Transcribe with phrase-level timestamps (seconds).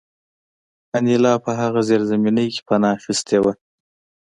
[0.97, 3.53] انیلا په هغه زیرزمینۍ کې پناه اخیستې وه